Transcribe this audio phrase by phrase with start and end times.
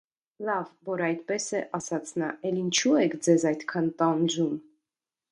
[0.45, 4.57] -Լավ, որ այդպես է,- ասաց նա,- էլ ինչո՞ւ եք ձեզ այդքան տանջում: